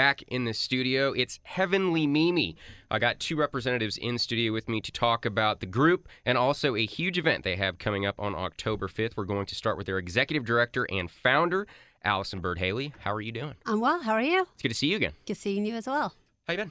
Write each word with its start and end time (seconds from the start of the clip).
back 0.00 0.22
in 0.28 0.46
the 0.46 0.54
studio. 0.54 1.12
It's 1.12 1.40
Heavenly 1.42 2.06
Mimi. 2.06 2.56
I 2.90 2.98
got 2.98 3.20
two 3.20 3.36
representatives 3.36 3.98
in 3.98 4.16
studio 4.16 4.50
with 4.50 4.66
me 4.66 4.80
to 4.80 4.90
talk 4.90 5.26
about 5.26 5.60
the 5.60 5.66
group 5.66 6.08
and 6.24 6.38
also 6.38 6.74
a 6.74 6.86
huge 6.86 7.18
event 7.18 7.44
they 7.44 7.56
have 7.56 7.76
coming 7.76 8.06
up 8.06 8.14
on 8.18 8.34
October 8.34 8.88
5th. 8.88 9.18
We're 9.18 9.24
going 9.24 9.44
to 9.44 9.54
start 9.54 9.76
with 9.76 9.86
their 9.86 9.98
executive 9.98 10.46
director 10.46 10.86
and 10.90 11.10
founder, 11.10 11.66
Allison 12.02 12.40
Byrd 12.40 12.60
Haley. 12.60 12.94
How 13.00 13.12
are 13.12 13.20
you 13.20 13.30
doing? 13.30 13.56
I'm 13.66 13.78
well. 13.78 14.00
How 14.00 14.14
are 14.14 14.22
you? 14.22 14.46
It's 14.54 14.62
good 14.62 14.70
to 14.70 14.74
see 14.74 14.86
you 14.86 14.96
again. 14.96 15.12
Good 15.26 15.36
seeing 15.36 15.66
you 15.66 15.74
as 15.74 15.86
well. 15.86 16.14
How 16.46 16.54
you 16.54 16.56
been? 16.60 16.70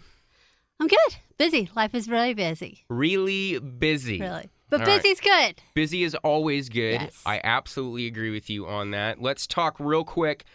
I'm 0.80 0.88
good. 0.88 1.16
Busy. 1.38 1.70
Life 1.76 1.94
is 1.94 2.10
really 2.10 2.34
busy. 2.34 2.84
Really 2.90 3.60
busy. 3.60 4.20
Really. 4.20 4.50
But 4.72 4.82
All 4.82 4.88
right. 4.88 5.04
busy's 5.04 5.20
good. 5.20 5.62
Busy 5.76 6.02
is 6.02 6.16
always 6.16 6.68
good. 6.68 6.94
Yes. 7.02 7.22
I 7.28 7.42
absolutely 7.44 8.08
agree 8.08 8.32
with 8.32 8.50
you 8.50 8.66
on 8.66 8.90
that. 8.90 9.22
Let's 9.22 9.46
talk 9.46 9.80
real 9.80 10.04
quick 10.04 10.46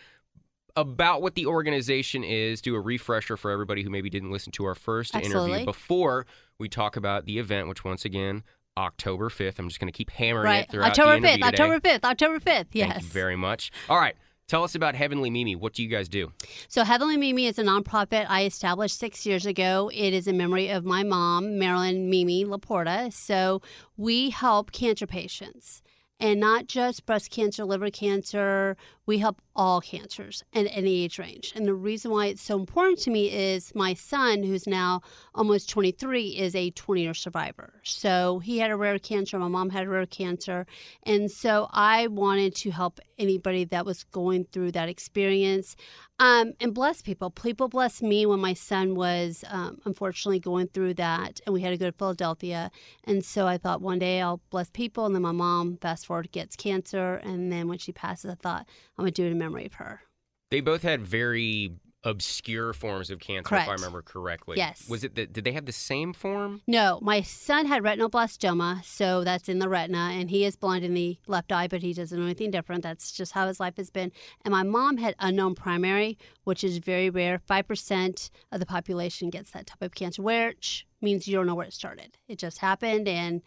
about 0.77 1.23
what 1.23 1.35
the 1.35 1.47
organization 1.47 2.25
is, 2.25 2.61
do 2.61 2.75
a 2.75 2.81
refresher 2.81 3.37
for 3.37 3.51
everybody 3.51 3.83
who 3.83 3.91
maybe 3.91 4.11
didn't 4.11 4.31
listen 4.31 4.53
to 4.53 4.65
our 4.65 4.75
first 4.75 5.15
interview 5.15 5.65
before 5.65 6.27
we 6.59 6.69
talk 6.69 6.97
about 6.97 7.27
the 7.27 7.39
event, 7.39 7.69
which 7.69 7.85
once 7.85 8.05
again, 8.05 8.43
October 8.77 9.29
5th. 9.29 9.59
I'm 9.59 9.69
just 9.69 9.79
going 9.81 9.93
to 9.93 9.97
keep 9.97 10.11
hammering 10.11 10.45
Right. 10.47 10.65
it 10.65 10.71
throughout 10.71 10.91
October 10.91 11.21
the 11.21 11.27
5th. 11.29 11.35
today. 11.35 11.47
October 11.47 11.81
5th. 11.81 12.05
October 12.05 12.41
5th. 12.41 12.67
Yes. 12.73 12.91
Thank 12.93 13.03
you 13.05 13.09
very 13.09 13.37
much. 13.37 13.71
All 13.89 13.99
right. 13.99 14.17
Tell 14.47 14.63
us 14.63 14.75
about 14.75 14.95
Heavenly 14.95 15.31
Mimi. 15.31 15.57
What 15.57 15.73
do 15.73 15.83
you 15.83 15.89
guys 15.89 16.07
do? 16.07 16.31
So, 16.69 16.85
Heavenly 16.85 17.17
Mimi 17.17 17.47
is 17.47 17.59
a 17.59 17.63
nonprofit 17.63 18.27
I 18.29 18.45
established 18.45 18.99
six 18.99 19.25
years 19.25 19.47
ago. 19.47 19.91
It 19.95 20.13
is 20.13 20.27
in 20.27 20.37
memory 20.37 20.69
of 20.69 20.85
my 20.85 21.03
mom, 21.03 21.59
Marilyn 21.59 22.11
Mimi 22.11 22.45
Laporta. 22.45 23.11
So, 23.11 23.63
we 23.97 24.29
help 24.31 24.71
cancer 24.73 25.07
patients 25.07 25.83
and 26.21 26.41
not 26.41 26.67
just 26.67 27.07
breast 27.07 27.31
cancer, 27.31 27.65
liver 27.65 27.91
cancer. 27.91 28.77
We 29.07 29.19
help 29.19 29.43
all 29.55 29.81
cancers 29.81 30.43
and 30.53 30.67
any 30.69 31.05
age 31.05 31.19
range. 31.19 31.53
And 31.55 31.67
the 31.67 31.75
reason 31.75 32.11
why 32.11 32.27
it's 32.27 32.43
so 32.43 32.59
important 32.59 32.99
to 33.01 33.11
me 33.11 33.31
is 33.31 33.75
my 33.75 33.95
son, 33.95 34.43
who's 34.43 34.67
now 34.67 35.03
almost 35.35 35.69
23, 35.69 36.29
is 36.29 36.55
a 36.55 36.71
20 36.71 37.03
year 37.03 37.15
survivor. 37.15 37.75
So, 37.83 38.39
he 38.39 38.59
had 38.59 38.71
a 38.71 38.77
rare 38.77 38.99
cancer. 38.99 39.39
My 39.39 39.49
mom 39.49 39.71
had 39.71 39.85
a 39.85 39.89
rare 39.91 40.07
cancer. 40.07 40.67
And 41.03 41.31
so, 41.31 41.69
I 41.73 42.07
wanted 42.07 42.55
to 42.57 42.71
help 42.71 43.01
anybody 43.19 43.65
that 43.65 43.85
was 43.85 44.05
going 44.05 44.47
through 44.53 44.73
that 44.73 44.89
experience 44.89 45.77
um, 46.21 46.53
and 46.61 46.73
bless 46.73 47.03
people. 47.03 47.31
People 47.31 47.69
blessed 47.69 48.03
me 48.03 48.25
when 48.25 48.39
my 48.41 48.55
son 48.55 48.95
was 48.95 49.45
um, 49.49 49.79
unfortunately 49.85 50.39
going 50.39 50.69
through 50.69 50.95
that, 50.95 51.41
and 51.45 51.53
we 51.53 51.61
had 51.61 51.71
to 51.71 51.77
go 51.77 51.87
to 51.87 51.97
Philadelphia. 51.97 52.71
And 53.05 53.25
so 53.25 53.47
I 53.47 53.59
thought 53.59 53.81
one 53.81 53.99
day 53.99 54.21
I'll 54.21 54.41
bless 54.51 54.71
people, 54.71 55.07
and 55.07 55.15
then 55.15 55.23
my 55.23 55.33
mom, 55.33 55.77
fast 55.79 56.04
forward, 56.05 56.33
gets 56.33 56.57
cancer, 56.57 57.15
and 57.17 57.53
then 57.53 57.69
when 57.69 57.79
she 57.79 57.93
passes, 57.93 58.31
I 58.31 58.35
thought 58.35 58.67
I'm 58.97 59.03
gonna 59.03 59.11
do 59.11 59.25
it 59.27 59.31
in 59.31 59.39
memory 59.39 59.67
of 59.67 59.75
her. 59.75 60.03
They 60.51 60.61
both 60.61 60.83
had 60.83 61.03
very 61.03 61.73
obscure 62.05 62.73
forms 62.73 63.11
of 63.11 63.19
cancer, 63.19 63.57
if 63.57 63.69
I 63.69 63.73
remember 63.73 64.03
correctly. 64.03 64.59
Yes. 64.59 64.89
Was 64.89 65.05
it? 65.05 65.15
that? 65.15 65.33
did 65.33 65.45
they 65.45 65.53
have 65.53 65.65
the 65.65 65.73
same 65.73 66.13
form? 66.13 66.61
No, 66.67 66.99
my 67.03 67.23
son 67.23 67.67
had 67.67 67.83
retinoblastoma, 67.83 68.85
so 68.85 69.25
that's 69.25 69.49
in 69.49 69.59
the 69.59 69.69
retina, 69.69 70.11
and 70.13 70.31
he 70.31 70.45
is 70.45 70.55
blind 70.55 70.85
in 70.85 70.95
the 70.95 71.19
left 71.27 71.51
eye, 71.51 71.67
but 71.67 71.83
he 71.83 71.93
doesn't 71.93 72.19
know 72.19 72.27
anything 72.27 72.51
different. 72.51 72.83
That's 72.83 73.11
just 73.11 73.33
how 73.33 73.47
his 73.47 73.59
life 73.59 73.77
has 73.79 73.91
been. 73.91 74.13
And 74.45 74.53
my 74.53 74.63
mom 74.63 74.99
had 74.99 75.15
unknown 75.19 75.55
primary, 75.55 76.19
which 76.45 76.63
is 76.63 76.79
very 76.79 77.11
rare. 77.11 77.39
Five 77.39 77.67
percent 77.67 78.31
of 78.53 78.61
the 78.61 78.67
population 78.67 79.31
gets 79.31 79.51
that 79.53 79.67
type 79.67 79.83
of 79.83 79.95
cancer, 79.95 80.23
which 80.23 80.87
means 81.01 81.27
you 81.27 81.35
don't 81.35 81.47
know 81.47 81.55
where 81.55 81.67
it 81.67 81.73
started. 81.73 82.19
It 82.29 82.39
just 82.39 82.59
happened, 82.59 83.09
and 83.09 83.43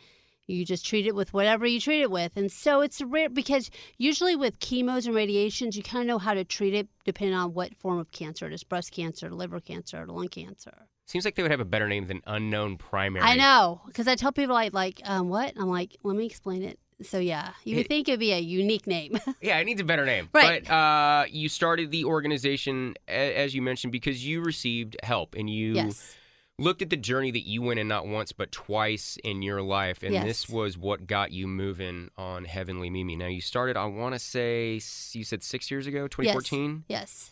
you 0.48 0.66
just 0.66 0.86
treat 0.86 1.06
it 1.06 1.14
with 1.16 1.34
whatever 1.34 1.66
you 1.66 1.80
treat 1.80 2.02
it 2.02 2.10
with. 2.12 2.32
And 2.36 2.52
so 2.52 2.82
it's 2.82 3.02
rare 3.02 3.30
because 3.30 3.70
usually 3.98 4.36
with 4.36 4.60
chemos 4.60 5.06
and 5.06 5.14
radiations, 5.16 5.76
you 5.78 5.84
kind 5.84 6.02
of 6.02 6.08
know 6.08 6.18
how 6.18 6.34
to 6.34 6.44
treat 6.44 6.74
it 6.74 6.88
depending 7.06 7.36
on 7.36 7.54
what 7.54 7.76
form 7.76 8.00
of 8.00 8.12
cancer 8.12 8.48
it 8.48 8.54
is 8.54 8.64
breast 8.64 8.92
cancer, 8.92 9.30
liver 9.30 9.60
cancer, 9.60 10.06
lung 10.08 10.28
cancer. 10.30 10.74
Seems 11.06 11.24
like 11.24 11.36
they 11.36 11.42
would 11.42 11.52
have 11.52 11.60
a 11.62 11.66
better 11.66 11.88
name 11.88 12.08
than 12.08 12.22
unknown 12.28 12.78
primary. 12.78 13.24
I 13.26 13.36
know, 13.36 13.82
because 13.88 14.08
I 14.10 14.16
tell 14.16 14.32
people 14.34 14.54
like 14.56 14.74
like 14.74 15.00
um, 15.06 15.30
what 15.30 15.54
I'm 15.58 15.70
like. 15.70 15.96
Let 16.04 16.18
me 16.18 16.26
explain 16.26 16.64
it. 16.64 16.80
So 17.04 17.20
yeah, 17.20 17.52
you 17.64 17.76
would 17.78 17.86
It- 17.86 17.90
think 17.90 18.10
it'd 18.10 18.20
be 18.20 18.34
a 18.34 18.40
unique 18.40 18.88
name. 18.88 19.18
Yeah, 19.42 19.58
it 19.60 19.66
needs 19.66 19.80
a 19.80 19.84
better 19.86 20.06
name. 20.06 20.28
Right. 20.34 20.66
But 20.66 20.74
uh, 20.74 21.26
you 21.30 21.48
started 21.48 21.92
the 21.92 22.04
organization, 22.06 22.96
as 23.08 23.54
you 23.56 23.62
mentioned, 23.62 23.92
because 23.94 24.26
you 24.26 24.42
received 24.42 24.98
help 25.04 25.36
and 25.36 25.50
you 25.50 25.74
yes, 25.76 26.16
looked 26.60 26.82
at 26.82 26.90
the 26.90 26.98
journey 26.98 27.30
that 27.32 27.48
you 27.48 27.62
went 27.62 27.80
in 27.80 27.88
not 27.88 28.08
once 28.08 28.32
but 28.32 28.52
twice 28.52 29.18
in 29.24 29.42
your 29.42 29.62
life. 29.62 30.02
And 30.04 30.14
Yes. 30.14 30.26
this 30.26 30.50
was 30.50 30.78
what 30.78 31.06
got 31.08 31.32
you 31.32 31.48
moving 31.48 32.10
on 32.18 32.46
Heavenly 32.46 32.90
Mimi. 32.90 33.16
Now, 33.16 33.28
you 33.28 33.42
started, 33.42 33.78
I 33.78 33.86
want 33.86 34.16
to 34.16 34.20
say, 34.20 34.74
you 35.14 35.24
said 35.24 35.44
six 35.44 35.70
years 35.70 35.86
ago, 35.88 36.08
2014? 36.08 36.86
yes. 36.88 37.32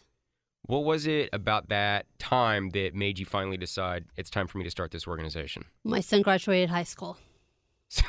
What 0.67 0.83
was 0.83 1.05
it 1.05 1.29
about 1.31 1.69
that 1.69 2.07
time 2.17 2.71
that 2.71 2.95
made 2.95 3.19
you 3.19 3.25
finally 3.25 3.57
decide 3.57 4.05
it's 4.17 4.31
time 4.31 4.47
for 4.47 4.57
me 4.57 4.63
to 4.63 4.71
start 4.71 4.89
this 4.89 5.05
organization? 5.07 5.65
My 5.83 5.99
son 5.99 6.23
graduated 6.23 6.69
high 6.71 6.83
school. 6.83 7.17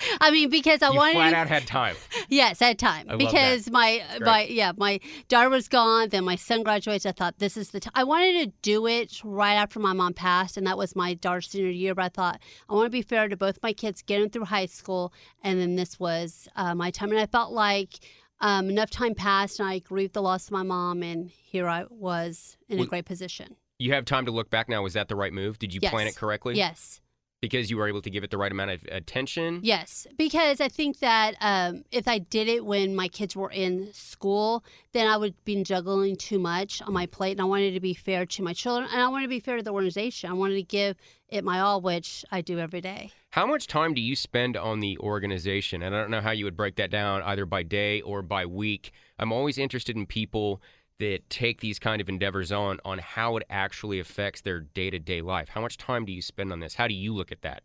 I 0.20 0.30
mean, 0.30 0.50
because 0.50 0.82
I 0.82 0.90
you 0.90 0.96
wanted 0.96 1.14
flat 1.14 1.34
out 1.34 1.48
had 1.48 1.66
time. 1.66 1.96
Yes, 2.28 2.62
I 2.62 2.68
had 2.68 2.78
time 2.78 3.06
I 3.08 3.16
because 3.16 3.70
my 3.70 4.02
great. 4.10 4.22
my 4.22 4.42
yeah 4.44 4.72
my 4.76 5.00
daughter 5.28 5.48
was 5.48 5.68
gone. 5.68 6.08
Then 6.10 6.24
my 6.24 6.36
son 6.36 6.62
graduates. 6.62 7.06
I 7.06 7.12
thought 7.12 7.38
this 7.38 7.56
is 7.56 7.70
the 7.70 7.80
time. 7.80 7.92
I 7.94 8.04
wanted 8.04 8.44
to 8.44 8.52
do 8.62 8.86
it 8.86 9.20
right 9.24 9.54
after 9.54 9.80
my 9.80 9.92
mom 9.92 10.14
passed, 10.14 10.56
and 10.56 10.66
that 10.66 10.78
was 10.78 10.94
my 10.94 11.14
daughter's 11.14 11.48
senior 11.48 11.70
year. 11.70 11.94
But 11.94 12.04
I 12.04 12.08
thought 12.08 12.40
I 12.68 12.74
want 12.74 12.86
to 12.86 12.90
be 12.90 13.02
fair 13.02 13.28
to 13.28 13.36
both 13.36 13.58
my 13.62 13.72
kids, 13.72 14.02
get 14.02 14.20
them 14.20 14.30
through 14.30 14.44
high 14.44 14.66
school, 14.66 15.12
and 15.42 15.60
then 15.60 15.76
this 15.76 15.98
was 15.98 16.48
uh, 16.56 16.74
my 16.74 16.90
time. 16.90 17.10
And 17.10 17.20
I 17.20 17.26
felt 17.26 17.52
like 17.52 17.98
um, 18.40 18.70
enough 18.70 18.90
time 18.90 19.14
passed, 19.14 19.60
and 19.60 19.68
I 19.68 19.80
grieved 19.80 20.14
the 20.14 20.22
loss 20.22 20.46
of 20.46 20.52
my 20.52 20.62
mom, 20.62 21.02
and 21.02 21.28
here 21.28 21.68
I 21.68 21.84
was 21.90 22.56
in 22.68 22.80
a 22.80 22.86
great 22.86 23.04
position. 23.04 23.56
You 23.78 23.94
have 23.94 24.04
time 24.04 24.26
to 24.26 24.32
look 24.32 24.50
back 24.50 24.68
now. 24.68 24.82
Was 24.82 24.94
that 24.94 25.08
the 25.08 25.16
right 25.16 25.32
move? 25.32 25.58
Did 25.58 25.72
you 25.74 25.80
plan 25.80 26.06
it 26.06 26.16
correctly? 26.16 26.54
Yes. 26.54 27.00
Because 27.40 27.70
you 27.70 27.78
were 27.78 27.88
able 27.88 28.02
to 28.02 28.10
give 28.10 28.22
it 28.22 28.30
the 28.30 28.36
right 28.36 28.52
amount 28.52 28.70
of 28.70 28.84
attention? 28.92 29.60
Yes, 29.62 30.06
because 30.18 30.60
I 30.60 30.68
think 30.68 30.98
that 30.98 31.36
um, 31.40 31.84
if 31.90 32.06
I 32.06 32.18
did 32.18 32.48
it 32.48 32.66
when 32.66 32.94
my 32.94 33.08
kids 33.08 33.34
were 33.34 33.50
in 33.50 33.88
school, 33.94 34.62
then 34.92 35.06
I 35.06 35.16
would 35.16 35.34
be 35.46 35.62
juggling 35.62 36.16
too 36.16 36.38
much 36.38 36.82
on 36.82 36.92
my 36.92 37.06
plate, 37.06 37.32
and 37.32 37.40
I 37.40 37.44
wanted 37.44 37.72
to 37.72 37.80
be 37.80 37.94
fair 37.94 38.26
to 38.26 38.42
my 38.42 38.52
children, 38.52 38.90
and 38.92 39.00
I 39.00 39.08
wanted 39.08 39.24
to 39.24 39.30
be 39.30 39.40
fair 39.40 39.56
to 39.56 39.62
the 39.62 39.72
organization. 39.72 40.28
I 40.28 40.34
wanted 40.34 40.56
to 40.56 40.62
give 40.62 40.96
it 41.30 41.42
my 41.42 41.60
all, 41.60 41.80
which 41.80 42.24
I 42.30 42.42
do 42.42 42.58
every 42.58 42.82
day. 42.82 43.12
How 43.30 43.46
much 43.46 43.68
time 43.68 43.94
do 43.94 44.00
you 44.00 44.16
spend 44.16 44.56
on 44.56 44.80
the 44.80 44.98
organization? 44.98 45.82
And 45.82 45.94
I 45.94 46.00
don't 46.00 46.10
know 46.10 46.20
how 46.20 46.32
you 46.32 46.44
would 46.44 46.56
break 46.56 46.76
that 46.76 46.90
down 46.90 47.22
either 47.22 47.46
by 47.46 47.62
day 47.62 48.00
or 48.00 48.22
by 48.22 48.44
week. 48.44 48.90
I'm 49.18 49.32
always 49.32 49.56
interested 49.56 49.96
in 49.96 50.04
people 50.04 50.60
that 51.00 51.28
take 51.28 51.60
these 51.60 51.78
kind 51.78 52.00
of 52.00 52.08
endeavors 52.08 52.52
on 52.52 52.78
on 52.84 52.98
how 52.98 53.36
it 53.36 53.42
actually 53.50 53.98
affects 53.98 54.40
their 54.42 54.60
day-to-day 54.60 55.20
life. 55.20 55.48
How 55.48 55.60
much 55.60 55.76
time 55.76 56.04
do 56.04 56.12
you 56.12 56.22
spend 56.22 56.52
on 56.52 56.60
this? 56.60 56.74
How 56.74 56.86
do 56.86 56.94
you 56.94 57.12
look 57.12 57.32
at 57.32 57.42
that? 57.42 57.62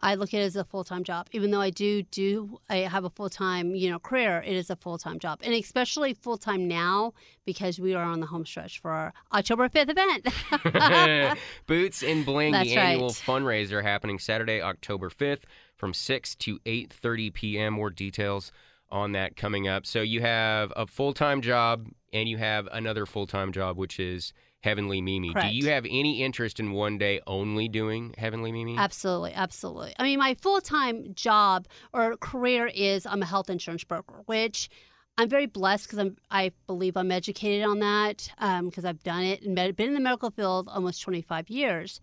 I 0.00 0.14
look 0.14 0.32
at 0.32 0.40
it 0.40 0.44
as 0.44 0.54
a 0.54 0.64
full 0.64 0.84
time 0.84 1.02
job, 1.02 1.26
even 1.32 1.50
though 1.50 1.60
I 1.60 1.70
do 1.70 2.04
do 2.04 2.60
I 2.70 2.76
have 2.78 3.04
a 3.04 3.10
full 3.10 3.28
time 3.28 3.74
you 3.74 3.90
know 3.90 3.98
career. 3.98 4.42
It 4.46 4.54
is 4.54 4.70
a 4.70 4.76
full 4.76 4.96
time 4.96 5.18
job, 5.18 5.40
and 5.42 5.52
especially 5.52 6.14
full 6.14 6.38
time 6.38 6.68
now 6.68 7.14
because 7.44 7.80
we 7.80 7.94
are 7.94 8.04
on 8.04 8.20
the 8.20 8.26
home 8.26 8.46
stretch 8.46 8.80
for 8.80 8.92
our 8.92 9.12
October 9.32 9.68
fifth 9.68 9.90
event. 9.90 11.38
Boots 11.66 12.02
and 12.04 12.24
Bling, 12.24 12.52
That's 12.52 12.68
the 12.68 12.76
annual 12.76 13.08
right. 13.08 13.22
fundraiser 13.26 13.82
happening 13.82 14.20
Saturday, 14.20 14.62
October 14.62 15.10
5th 15.10 15.42
from 15.74 15.92
6 15.92 16.34
to 16.36 16.60
8:30 16.60 17.34
p.m. 17.34 17.72
More 17.74 17.90
details 17.90 18.52
on 18.90 19.12
that 19.12 19.36
coming 19.36 19.68
up. 19.68 19.86
So 19.86 20.00
you 20.02 20.20
have 20.20 20.72
a 20.76 20.86
full-time 20.86 21.40
job 21.42 21.88
and 22.12 22.28
you 22.28 22.38
have 22.38 22.68
another 22.72 23.06
full-time 23.06 23.52
job 23.52 23.76
which 23.76 24.00
is 24.00 24.32
Heavenly 24.60 25.00
Mimi. 25.00 25.32
Correct. 25.32 25.50
Do 25.50 25.54
you 25.54 25.68
have 25.70 25.84
any 25.88 26.22
interest 26.22 26.58
in 26.58 26.72
one 26.72 26.98
day 26.98 27.20
only 27.26 27.68
doing 27.68 28.14
Heavenly 28.18 28.50
Mimi? 28.50 28.76
Absolutely, 28.76 29.32
absolutely. 29.34 29.94
I 29.98 30.02
mean, 30.02 30.18
my 30.18 30.34
full 30.34 30.60
time 30.60 31.14
job 31.14 31.68
or 31.92 32.16
career 32.16 32.66
is 32.66 33.06
I'm 33.06 33.22
a 33.22 33.26
health 33.26 33.50
insurance 33.50 33.84
broker, 33.84 34.22
which 34.26 34.68
I'm 35.16 35.28
very 35.28 35.46
blessed 35.46 35.86
because 35.86 35.98
I'm 35.98 36.16
I 36.30 36.52
believe 36.66 36.96
I'm 36.96 37.12
educated 37.12 37.64
on 37.66 37.78
that 37.80 38.32
um, 38.38 38.66
because 38.66 38.84
I've 38.84 39.02
done 39.02 39.22
it 39.22 39.42
and 39.42 39.54
med- 39.54 39.76
been 39.76 39.88
in 39.88 39.94
the 39.94 40.00
medical 40.00 40.30
field 40.30 40.68
almost 40.68 41.02
25 41.02 41.50
years. 41.50 42.00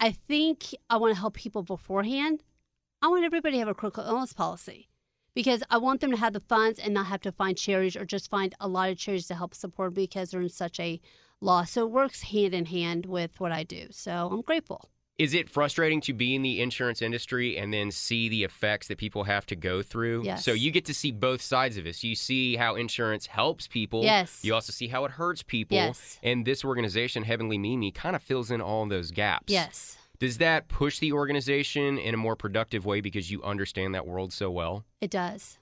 I 0.00 0.12
think 0.12 0.74
I 0.88 0.96
want 0.96 1.14
to 1.14 1.20
help 1.20 1.34
people 1.34 1.62
beforehand. 1.62 2.42
I 3.02 3.08
want 3.08 3.24
everybody 3.24 3.56
to 3.56 3.58
have 3.60 3.68
a 3.68 3.74
critical 3.74 4.04
illness 4.04 4.32
policy 4.32 4.88
because 5.34 5.62
I 5.70 5.78
want 5.78 6.00
them 6.00 6.10
to 6.10 6.16
have 6.16 6.32
the 6.32 6.40
funds 6.40 6.78
and 6.78 6.94
not 6.94 7.06
have 7.06 7.20
to 7.22 7.32
find 7.32 7.56
charities 7.56 7.96
or 7.96 8.04
just 8.04 8.30
find 8.30 8.54
a 8.60 8.68
lot 8.68 8.90
of 8.90 8.98
charities 8.98 9.28
to 9.28 9.34
help 9.34 9.54
support 9.54 9.94
because 9.94 10.30
they're 10.30 10.40
in 10.40 10.48
such 10.48 10.80
a 10.80 11.00
loss. 11.40 11.72
So 11.72 11.84
it 11.84 11.90
works 11.90 12.22
hand 12.22 12.54
in 12.54 12.66
hand 12.66 13.06
with 13.06 13.38
what 13.38 13.52
I 13.52 13.62
do. 13.64 13.86
So 13.90 14.28
I'm 14.32 14.42
grateful. 14.42 14.88
Is 15.18 15.34
it 15.34 15.50
frustrating 15.50 16.00
to 16.02 16.12
be 16.12 16.36
in 16.36 16.42
the 16.42 16.62
insurance 16.62 17.02
industry 17.02 17.58
and 17.58 17.74
then 17.74 17.90
see 17.90 18.28
the 18.28 18.44
effects 18.44 18.86
that 18.86 18.98
people 18.98 19.24
have 19.24 19.46
to 19.46 19.56
go 19.56 19.82
through? 19.82 20.22
Yes. 20.24 20.44
So 20.44 20.52
you 20.52 20.70
get 20.70 20.84
to 20.84 20.94
see 20.94 21.10
both 21.10 21.42
sides 21.42 21.76
of 21.76 21.82
this. 21.82 22.04
You 22.04 22.14
see 22.14 22.54
how 22.54 22.76
insurance 22.76 23.26
helps 23.26 23.66
people. 23.66 24.04
Yes. 24.04 24.44
You 24.44 24.54
also 24.54 24.72
see 24.72 24.86
how 24.86 25.04
it 25.06 25.10
hurts 25.10 25.42
people. 25.42 25.74
Yes. 25.74 26.20
And 26.22 26.44
this 26.44 26.64
organization, 26.64 27.24
Heavenly 27.24 27.58
Mimi, 27.58 27.90
kind 27.90 28.14
of 28.14 28.22
fills 28.22 28.52
in 28.52 28.60
all 28.60 28.86
those 28.86 29.10
gaps. 29.10 29.52
Yes, 29.52 29.97
Does 30.18 30.38
that 30.38 30.68
push 30.68 30.98
the 30.98 31.12
organization 31.12 31.98
in 31.98 32.14
a 32.14 32.16
more 32.16 32.36
productive 32.36 32.84
way 32.84 33.00
because 33.00 33.30
you 33.30 33.42
understand 33.42 33.94
that 33.94 34.06
world 34.06 34.32
so 34.32 34.50
well? 34.50 34.84
it 35.00 35.10
does. 35.10 35.58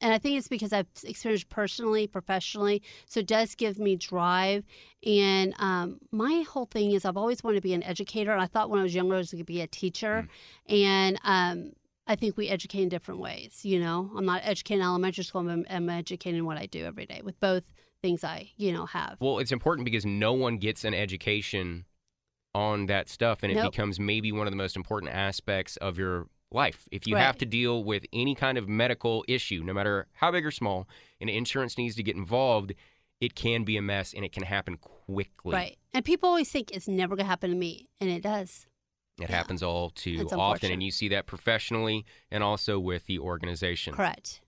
And 0.00 0.12
I 0.12 0.18
think 0.18 0.36
it's 0.36 0.48
because 0.48 0.74
I've 0.74 0.88
experienced 1.04 1.48
personally, 1.48 2.06
professionally. 2.06 2.82
So 3.06 3.20
it 3.20 3.26
does 3.26 3.54
give 3.54 3.78
me 3.78 3.96
drive. 3.96 4.64
And 5.06 5.54
um, 5.58 5.98
my 6.10 6.44
whole 6.46 6.66
thing 6.66 6.90
is 6.90 7.06
I've 7.06 7.16
always 7.16 7.42
wanted 7.42 7.56
to 7.56 7.62
be 7.62 7.72
an 7.72 7.82
educator. 7.82 8.36
I 8.36 8.46
thought 8.46 8.68
when 8.68 8.80
I 8.80 8.82
was 8.82 8.94
younger 8.94 9.14
I 9.14 9.18
was 9.18 9.30
going 9.30 9.38
to 9.38 9.44
be 9.44 9.62
a 9.62 9.66
teacher. 9.66 10.28
And 10.68 11.18
um, 11.24 11.72
I 12.06 12.16
think 12.16 12.36
we 12.36 12.48
educate 12.48 12.82
in 12.82 12.90
different 12.90 13.20
ways. 13.20 13.60
You 13.62 13.80
know, 13.80 14.10
I'm 14.14 14.26
not 14.26 14.42
educating 14.44 14.82
elementary 14.82 15.24
school. 15.24 15.48
I'm, 15.48 15.64
I'm 15.70 15.88
educating 15.88 16.44
what 16.44 16.58
I 16.58 16.66
do 16.66 16.84
every 16.84 17.06
day 17.06 17.22
with 17.24 17.40
both 17.40 17.62
things 18.02 18.24
I, 18.24 18.50
you 18.58 18.72
know, 18.72 18.84
have. 18.84 19.16
Well, 19.20 19.38
it's 19.38 19.52
important 19.52 19.86
because 19.86 20.04
no 20.04 20.34
one 20.34 20.58
gets 20.58 20.84
an 20.84 20.92
education 20.92 21.86
on 22.54 22.86
that 22.86 23.08
stuff, 23.08 23.42
and 23.42 23.52
it 23.52 23.62
becomes 23.62 23.98
maybe 23.98 24.32
one 24.32 24.46
of 24.46 24.52
the 24.52 24.56
most 24.56 24.76
important 24.76 25.12
aspects 25.12 25.76
of 25.78 25.98
your 25.98 26.26
life. 26.52 26.88
If 26.92 27.06
you 27.06 27.16
have 27.16 27.36
to 27.38 27.46
deal 27.46 27.82
with 27.82 28.04
any 28.12 28.34
kind 28.34 28.56
of 28.58 28.68
medical 28.68 29.24
issue, 29.26 29.62
no 29.64 29.72
matter 29.72 30.06
how 30.12 30.30
big 30.30 30.46
or 30.46 30.50
small, 30.50 30.88
and 31.20 31.28
insurance 31.28 31.76
needs 31.76 31.96
to 31.96 32.02
get 32.02 32.14
involved, 32.16 32.74
it 33.20 33.34
can 33.34 33.64
be 33.64 33.76
a 33.76 33.82
mess 33.82 34.12
and 34.12 34.24
it 34.24 34.32
can 34.32 34.42
happen 34.42 34.76
quickly. 34.76 35.52
Right. 35.52 35.78
And 35.92 36.04
people 36.04 36.28
always 36.28 36.50
think 36.50 36.70
it's 36.72 36.88
never 36.88 37.16
going 37.16 37.24
to 37.24 37.30
happen 37.30 37.50
to 37.50 37.56
me. 37.56 37.88
And 38.00 38.10
it 38.10 38.22
does. 38.22 38.66
It 39.20 39.30
Yeah. 39.30 39.36
happens 39.36 39.62
all 39.62 39.90
too 39.90 40.28
often, 40.32 40.72
and 40.72 40.82
you 40.82 40.90
see 40.90 41.08
that 41.08 41.26
professionally 41.26 42.04
and 42.30 42.42
also 42.42 42.78
with 42.78 43.06
the 43.06 43.18
organization. 43.18 43.94
Correct. 43.94 44.40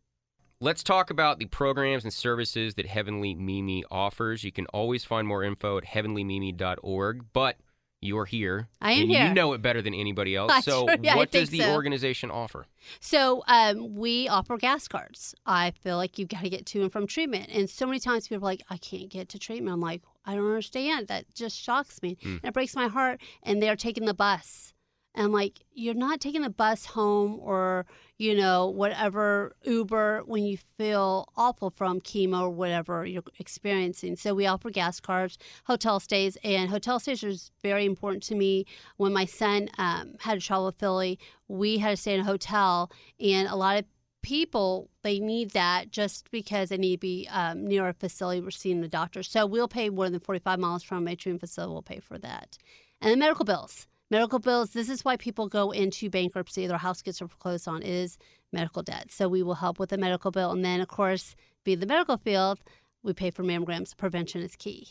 Let's 0.61 0.83
talk 0.83 1.11
about 1.11 1.39
the 1.39 1.47
programs 1.47 2.03
and 2.05 2.13
services 2.13 2.75
that 2.75 2.87
Heavenly 2.87 3.35
Mimi 3.35 3.85
offers. 3.91 4.43
You 4.43 4.53
can 4.53 4.67
always 4.67 5.05
find 5.05 5.29
more 5.29 5.45
info 5.45 5.77
at 5.79 5.85
heavenlymimi.org, 5.85 7.27
but 7.33 7.59
you're 8.01 8.25
here. 8.25 8.69
I 8.81 8.93
am 8.93 9.03
and 9.03 9.11
here. 9.11 9.27
You 9.27 9.35
know 9.35 9.53
it 9.53 9.63
better 9.63 9.83
than 9.83 9.95
anybody 9.95 10.37
else. 10.37 10.53
I 10.55 10.61
so, 10.61 10.87
sure- 10.87 10.97
yeah, 11.03 11.17
what 11.17 11.31
does 11.31 11.51
the 11.51 11.61
so. 11.61 11.73
organization 11.73 12.31
offer? 12.31 12.67
So 13.01 13.43
um, 13.47 13.95
we 13.97 14.29
offer 14.29 14.57
gas 14.57 14.89
cards. 14.89 15.35
I 15.47 15.73
feel 15.83 15.97
like 15.97 16.19
you've 16.19 16.29
got 16.29 16.43
to 16.43 16.51
get 16.51 16.67
to 16.67 16.83
and 16.83 16.93
from 16.93 17.07
treatment. 17.07 17.49
And 17.53 17.69
so 17.69 17.87
many 17.87 17.99
times 17.99 18.29
people 18.29 18.45
are 18.47 18.51
like, 18.51 18.63
I 18.71 18.77
can't 18.77 19.09
get 19.09 19.29
to 19.31 19.39
treatment. 19.39 19.73
I'm 19.75 19.81
like, 19.81 20.03
I 20.25 20.35
don't 20.35 20.47
understand. 20.47 21.09
That 21.09 21.25
just 21.35 21.59
shocks 21.59 22.03
me. 22.03 22.17
Hmm. 22.23 22.37
And 22.37 22.45
it 22.45 22.55
breaks 22.55 22.77
my 22.77 22.89
heart. 22.89 23.21
And 23.43 23.63
they're 23.63 23.77
taking 23.77 24.05
the 24.05 24.15
bus. 24.15 24.73
And 25.17 25.33
like, 25.33 25.65
you're 25.73 25.95
not 25.95 26.21
taking 26.21 26.43
the 26.43 26.51
bus 26.51 26.85
home 26.85 27.41
or, 27.43 27.87
you 28.19 28.35
know, 28.35 28.69
whatever 28.69 29.57
Uber 29.65 30.23
when 30.27 30.45
you 30.45 30.59
feel 30.77 31.33
awful 31.37 31.71
from 31.71 32.03
chemo 32.03 32.43
or 32.43 32.51
whatever 32.51 33.07
you're 33.07 33.23
experiencing. 33.39 34.17
So 34.17 34.35
we 34.35 34.47
offer 34.47 34.69
gas 34.69 35.01
cards, 35.01 35.39
hotel 35.65 36.01
stays, 36.01 36.37
and 36.45 36.69
hotel 36.69 37.01
stays 37.01 37.25
is 37.25 37.51
very 37.63 37.87
important 37.87 38.23
to 38.25 38.35
me. 38.35 38.67
When 38.99 39.15
my 39.15 39.25
son 39.25 39.71
um, 39.79 40.17
had 40.21 40.39
to 40.39 40.47
travel 40.47 40.67
with 40.67 40.79
Philly, 40.79 41.19
we 41.49 41.79
had 41.79 41.91
to 41.91 41.97
stay 41.97 42.15
in 42.15 42.21
a 42.21 42.25
hotel, 42.25 42.93
and 43.19 43.49
a 43.49 43.57
lot 43.57 43.79
of 43.79 43.85
people 44.23 44.91
they 45.03 45.21
need 45.21 45.51
that 45.53 45.91
just 45.91 46.31
because 46.33 46.69
they 46.69 46.77
need 46.77 46.97
to 46.97 47.01
be 47.01 47.29
um, 47.31 47.67
near 47.67 47.89
a 47.89 47.95
facility 47.95 48.41
we're 48.41 48.51
seeing 48.51 48.81
the 48.83 48.89
doctor. 48.89 49.23
So 49.23 49.47
we'll 49.47 49.69
pay 49.69 49.89
more 49.89 50.11
than 50.11 50.21
45 50.21 50.59
miles 50.59 50.83
from 50.83 51.07
a 51.09 51.17
treatment 51.17 51.41
facility. 51.41 51.73
We'll 51.73 51.83
pay 51.83 52.01
for 52.01 52.19
that, 52.19 52.59
and 53.01 53.13
the 53.13 53.17
medical 53.17 53.47
bills. 53.47 53.87
Medical 54.11 54.39
bills. 54.39 54.71
This 54.71 54.89
is 54.89 55.05
why 55.05 55.17
people 55.17 55.49
go 55.49 55.73
into 55.73 56.09
bankruptcy. 56.09 56.67
Their 56.67 56.79
house 56.79 57.03
gets 57.03 57.19
foreclosed 57.19 57.67
on 57.67 57.83
is 57.83 58.19
medical 58.53 58.83
debt. 58.83 59.11
So 59.11 59.29
we 59.29 59.43
will 59.43 59.55
help 59.55 59.79
with 59.79 59.91
the 59.91 59.99
medical 59.99 60.31
bill, 60.31 60.53
and 60.53 60.65
then 60.65 60.81
of 60.81 60.89
course, 60.89 61.35
be 61.65 61.75
the 61.75 61.87
medical 61.87 62.17
field. 62.17 62.61
We 63.03 63.13
pay 63.13 63.31
for 63.31 63.43
mammograms. 63.43 63.97
Prevention 63.97 64.43
is 64.43 64.55
key. 64.57 64.89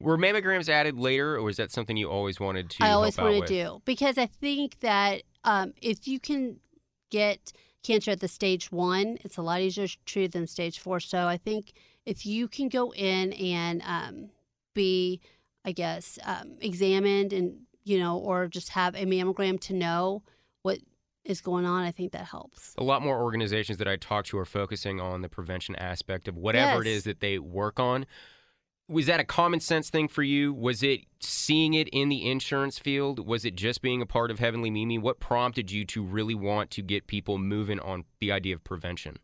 Were 0.00 0.16
mammograms 0.16 0.68
added 0.68 0.98
later, 0.98 1.36
or 1.36 1.42
was 1.42 1.56
that 1.56 1.70
something 1.70 1.96
you 1.96 2.10
always 2.10 2.40
wanted 2.40 2.70
to 2.70 2.84
I 2.84 2.92
always 2.92 3.16
help 3.16 3.28
out 3.28 3.34
want 3.34 3.46
to 3.48 3.54
do 3.54 3.82
because 3.84 4.16
I 4.16 4.26
think 4.26 4.80
that 4.80 5.22
um, 5.44 5.72
if 5.80 6.08
you 6.08 6.18
can 6.18 6.56
get 7.10 7.52
cancer 7.82 8.10
at 8.10 8.20
the 8.20 8.28
stage 8.28 8.70
one, 8.70 9.18
it's 9.22 9.36
a 9.36 9.42
lot 9.42 9.60
easier 9.60 9.86
to 9.86 9.96
treat 10.04 10.32
than 10.32 10.46
stage 10.46 10.78
four. 10.78 11.00
So 11.00 11.26
I 11.26 11.36
think 11.36 11.72
if 12.06 12.24
you 12.24 12.48
can 12.48 12.68
go 12.68 12.92
in 12.92 13.32
and 13.34 13.82
um, 13.84 14.30
be, 14.74 15.20
I 15.64 15.72
guess, 15.72 16.18
um, 16.24 16.56
examined 16.60 17.32
and 17.32 17.60
you 17.90 17.98
know, 17.98 18.16
or 18.18 18.46
just 18.46 18.68
have 18.70 18.94
a 18.94 19.04
mammogram 19.04 19.58
to 19.62 19.74
know 19.74 20.22
what 20.62 20.78
is 21.24 21.40
going 21.40 21.66
on, 21.66 21.82
I 21.82 21.90
think 21.90 22.12
that 22.12 22.24
helps. 22.26 22.72
A 22.78 22.84
lot 22.84 23.02
more 23.02 23.20
organizations 23.20 23.78
that 23.78 23.88
I 23.88 23.96
talk 23.96 24.24
to 24.26 24.38
are 24.38 24.44
focusing 24.44 25.00
on 25.00 25.22
the 25.22 25.28
prevention 25.28 25.74
aspect 25.74 26.28
of 26.28 26.36
whatever 26.36 26.82
it 26.82 26.86
Yes. 26.86 26.96
is 26.98 27.04
that 27.04 27.18
they 27.20 27.38
work 27.40 27.80
on. 27.80 28.06
Was 28.88 29.06
that 29.06 29.20
a 29.20 29.24
common 29.24 29.60
sense 29.60 29.90
thing 29.90 30.08
for 30.08 30.22
you? 30.22 30.52
Was 30.52 30.82
it 30.82 31.00
seeing 31.20 31.74
it 31.74 31.88
in 31.88 32.08
the 32.08 32.28
insurance 32.30 32.78
field? 32.78 33.26
Was 33.26 33.44
it 33.44 33.54
just 33.54 33.82
being 33.82 34.00
a 34.02 34.06
part 34.06 34.30
of 34.30 34.38
Heavenly 34.38 34.70
Mimi? 34.70 34.98
What 34.98 35.20
prompted 35.20 35.70
you 35.70 35.84
to 35.86 36.02
really 36.04 36.34
want 36.34 36.70
to 36.72 36.82
get 36.82 37.06
people 37.06 37.38
moving 37.38 37.78
on 37.80 38.04
the 38.20 38.30
idea 38.32 38.54
of 38.54 38.64
prevention? 38.64 39.18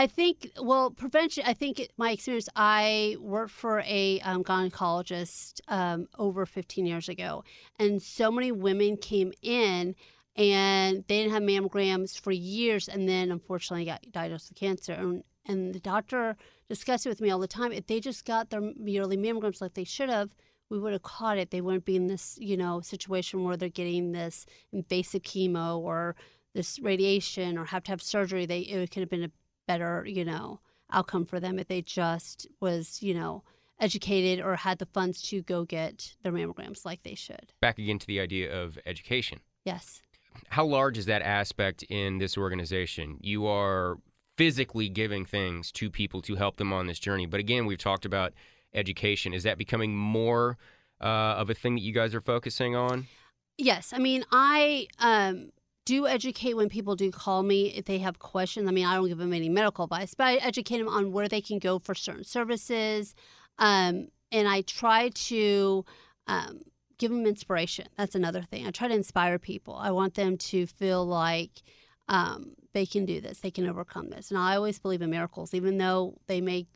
I 0.00 0.06
think, 0.06 0.52
well, 0.58 0.90
prevention, 0.90 1.44
I 1.46 1.52
think 1.52 1.86
my 1.98 2.12
experience, 2.12 2.48
I 2.56 3.18
worked 3.20 3.50
for 3.50 3.80
a 3.80 4.18
um, 4.20 4.42
gynecologist 4.42 5.60
um, 5.68 6.06
over 6.18 6.46
15 6.46 6.86
years 6.86 7.10
ago, 7.10 7.44
and 7.78 8.00
so 8.00 8.30
many 8.30 8.50
women 8.50 8.96
came 8.96 9.34
in 9.42 9.94
and 10.36 11.04
they 11.06 11.18
didn't 11.18 11.32
have 11.32 11.42
mammograms 11.42 12.18
for 12.18 12.32
years, 12.32 12.88
and 12.88 13.06
then 13.06 13.30
unfortunately 13.30 13.84
got 13.84 14.00
diagnosed 14.10 14.48
with 14.48 14.58
cancer. 14.58 14.94
And, 14.94 15.22
and 15.44 15.74
the 15.74 15.80
doctor 15.80 16.34
discussed 16.70 17.04
it 17.04 17.10
with 17.10 17.20
me 17.20 17.28
all 17.28 17.38
the 17.38 17.46
time. 17.46 17.70
If 17.70 17.86
they 17.86 18.00
just 18.00 18.24
got 18.24 18.48
their 18.48 18.62
yearly 18.82 19.18
mammograms 19.18 19.60
like 19.60 19.74
they 19.74 19.84
should 19.84 20.08
have, 20.08 20.30
we 20.70 20.78
would 20.78 20.94
have 20.94 21.02
caught 21.02 21.36
it. 21.36 21.50
They 21.50 21.60
wouldn't 21.60 21.84
be 21.84 21.96
in 21.96 22.06
this, 22.06 22.38
you 22.40 22.56
know, 22.56 22.80
situation 22.80 23.44
where 23.44 23.58
they're 23.58 23.68
getting 23.68 24.12
this 24.12 24.46
invasive 24.72 25.24
chemo 25.24 25.76
or 25.76 26.16
this 26.54 26.78
radiation 26.80 27.58
or 27.58 27.66
have 27.66 27.82
to 27.84 27.90
have 27.90 28.00
surgery. 28.00 28.46
They 28.46 28.60
it 28.60 28.90
could 28.90 29.00
have 29.00 29.10
been 29.10 29.24
a 29.24 29.30
better, 29.70 30.04
you 30.04 30.24
know, 30.24 30.58
outcome 30.90 31.24
for 31.24 31.38
them 31.38 31.60
if 31.60 31.68
they 31.68 31.80
just 31.80 32.48
was, 32.58 33.00
you 33.00 33.14
know, 33.14 33.44
educated 33.78 34.44
or 34.44 34.56
had 34.56 34.78
the 34.78 34.86
funds 34.86 35.22
to 35.22 35.42
go 35.42 35.64
get 35.64 36.14
their 36.24 36.32
mammograms 36.32 36.84
like 36.84 37.04
they 37.04 37.14
should. 37.14 37.52
Back 37.60 37.78
again 37.78 38.00
to 38.00 38.06
the 38.06 38.18
idea 38.18 38.52
of 38.52 38.78
education. 38.84 39.38
Yes. 39.64 40.02
How 40.48 40.64
large 40.64 40.98
is 40.98 41.06
that 41.06 41.22
aspect 41.22 41.84
in 41.84 42.18
this 42.18 42.36
organization? 42.36 43.18
You 43.20 43.46
are 43.46 43.98
physically 44.36 44.88
giving 44.88 45.24
things 45.24 45.70
to 45.72 45.88
people 45.88 46.20
to 46.22 46.34
help 46.34 46.56
them 46.56 46.72
on 46.72 46.88
this 46.88 46.98
journey. 46.98 47.26
But 47.26 47.38
again, 47.38 47.64
we've 47.64 47.78
talked 47.78 48.04
about 48.04 48.32
education. 48.74 49.32
Is 49.32 49.44
that 49.44 49.56
becoming 49.56 49.96
more 49.96 50.58
uh, 51.00 51.38
of 51.38 51.48
a 51.48 51.54
thing 51.54 51.76
that 51.76 51.82
you 51.82 51.92
guys 51.92 52.12
are 52.12 52.20
focusing 52.20 52.74
on? 52.74 53.06
Yes. 53.56 53.92
I 53.92 53.98
mean, 53.98 54.24
I 54.32 54.88
um, 54.98 55.52
do 55.90 56.06
educate 56.06 56.54
when 56.54 56.68
people 56.68 56.94
do 56.94 57.10
call 57.10 57.42
me 57.42 57.66
if 57.74 57.84
they 57.84 57.98
have 57.98 58.20
questions. 58.20 58.68
I 58.68 58.70
mean, 58.70 58.86
I 58.86 58.94
don't 58.94 59.08
give 59.08 59.18
them 59.18 59.32
any 59.32 59.48
medical 59.48 59.84
advice, 59.84 60.14
but 60.14 60.28
I 60.28 60.34
educate 60.36 60.78
them 60.78 60.86
on 60.86 61.10
where 61.10 61.26
they 61.26 61.40
can 61.40 61.58
go 61.58 61.80
for 61.80 61.96
certain 61.96 62.22
services. 62.22 63.16
Um, 63.58 64.06
and 64.30 64.46
I 64.46 64.60
try 64.60 65.08
to 65.08 65.84
um, 66.28 66.60
give 66.98 67.10
them 67.10 67.26
inspiration. 67.26 67.88
That's 67.98 68.14
another 68.14 68.42
thing. 68.42 68.68
I 68.68 68.70
try 68.70 68.86
to 68.86 68.94
inspire 68.94 69.40
people. 69.40 69.74
I 69.74 69.90
want 69.90 70.14
them 70.14 70.36
to 70.36 70.64
feel 70.66 71.04
like 71.04 71.60
um, 72.08 72.52
they 72.72 72.86
can 72.86 73.04
do 73.04 73.20
this, 73.20 73.40
they 73.40 73.50
can 73.50 73.68
overcome 73.68 74.10
this. 74.10 74.30
And 74.30 74.38
I 74.38 74.54
always 74.54 74.78
believe 74.78 75.02
in 75.02 75.10
miracles, 75.10 75.54
even 75.54 75.76
though 75.76 76.14
they 76.28 76.40
may 76.40 76.68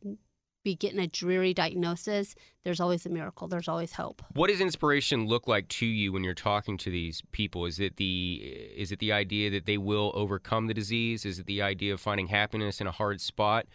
be 0.65 0.75
getting 0.75 0.99
a 0.99 1.07
dreary 1.07 1.55
diagnosis, 1.55 2.35
there's 2.65 2.81
always 2.81 3.07
a 3.07 3.09
miracle, 3.11 3.47
there's 3.47 3.69
always 3.69 3.93
hope. 3.93 4.23
What 4.33 4.49
does 4.51 4.61
inspiration 4.61 5.27
look 5.27 5.47
like 5.47 5.69
to 5.69 5.87
you 5.87 6.13
when 6.13 6.25
you're 6.25 6.35
talking 6.35 6.77
to 6.79 6.91
these 6.91 7.23
people? 7.31 7.67
Is 7.67 7.79
it 7.79 7.97
the 7.97 8.35
is 8.77 8.91
it 8.91 8.99
the 8.99 9.13
idea 9.13 9.51
that 9.51 9.67
they 9.67 9.79
will 9.79 10.11
overcome 10.15 10.67
the 10.67 10.75
disease? 10.75 11.25
Is 11.25 11.39
it 11.39 11.47
the 11.47 11.63
idea 11.63 11.93
of 11.95 12.01
finding 12.01 12.27
happiness 12.29 12.81
in 12.81 12.87
a 12.87 12.93
hard 12.93 13.21
spot? 13.21 13.67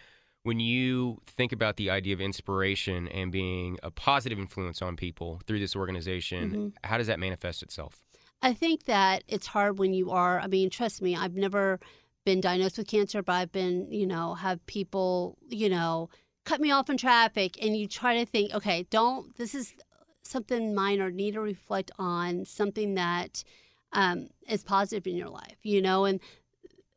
When 0.44 0.60
you 0.60 1.22
think 1.28 1.52
about 1.52 1.76
the 1.78 1.90
idea 1.90 2.14
of 2.14 2.22
inspiration 2.22 3.08
and 3.10 3.32
being 3.32 3.78
a 3.84 3.92
positive 3.92 4.40
influence 4.40 4.82
on 4.82 4.96
people 4.96 5.42
through 5.46 5.60
this 5.60 5.76
organization, 5.76 6.50
Mm-hmm. 6.52 6.68
how 6.84 6.98
does 6.98 7.08
that 7.08 7.20
manifest 7.20 7.62
itself? 7.62 8.02
I 8.42 8.54
think 8.54 8.86
that 8.86 9.24
it's 9.28 9.48
hard 9.48 9.80
when 9.80 9.94
you 9.94 10.12
are. 10.12 10.40
I 10.40 10.48
mean, 10.48 10.70
trust 10.70 11.02
me, 11.02 11.16
I've 11.16 11.36
never 11.36 11.78
been 12.26 12.40
diagnosed 12.40 12.78
with 12.78 12.88
cancer, 12.88 13.22
but 13.22 13.34
I've 13.34 13.52
been, 13.52 13.92
you 13.92 14.08
know, 14.08 14.34
have 14.36 14.66
people, 14.66 15.38
you 15.50 15.68
know, 15.70 16.10
cut 16.50 16.60
me 16.60 16.72
off 16.72 16.90
in 16.90 16.98
traffic, 16.98 17.64
and 17.64 17.78
you 17.78 17.88
try 17.88 18.18
to 18.18 18.26
think, 18.26 18.54
okay, 18.54 18.88
don't. 18.90 19.36
This 19.38 19.54
is 19.54 19.74
something 20.24 20.74
minor. 20.74 21.12
Need 21.12 21.36
to 21.36 21.42
reflect 21.42 21.92
on 22.00 22.44
something 22.46 22.96
that 22.96 23.44
um, 23.94 24.30
is 24.48 24.64
positive 24.64 25.06
in 25.06 25.16
your 25.16 25.30
life, 25.30 25.58
you 25.64 25.82
know, 25.82 26.06
and 26.06 26.20